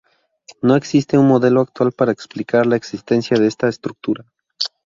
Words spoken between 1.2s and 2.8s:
modelo actual para explicar la